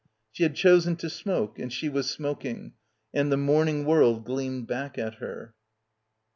[0.31, 2.73] She had chosen to smoke and she was smoking,
[3.13, 5.53] and the morning world gleamed back at her.